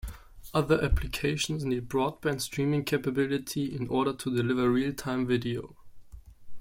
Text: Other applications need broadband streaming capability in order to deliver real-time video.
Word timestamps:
Other 0.51 0.83
applications 0.83 1.63
need 1.63 1.87
broadband 1.87 2.41
streaming 2.41 2.85
capability 2.85 3.65
in 3.75 3.87
order 3.87 4.13
to 4.13 4.35
deliver 4.35 4.67
real-time 4.67 5.27
video. 5.27 5.75